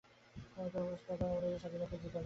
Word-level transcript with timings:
তাকে 0.53 0.69
তার 0.73 0.83
পুরষ্কার 0.85 1.15
দেও 1.19 1.27
এবং 1.27 1.39
নিজের 1.43 1.61
স্বাধীনতা 1.63 1.87
জিতে 1.93 2.07
নাও। 2.07 2.19